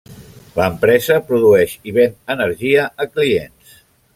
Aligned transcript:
L'empresa 0.59 1.17
produeix 1.27 1.75
i 1.91 1.95
ven 1.99 2.17
energia 2.37 2.89
a 3.07 3.11
clients. 3.15 3.79